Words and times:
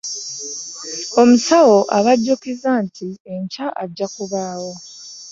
Omusawo 1.21 1.77
abajjukiza 1.97 2.71
nti 2.85 3.07
enkya 3.33 3.67
ajja 3.83 4.07
kubaawo. 4.15 4.73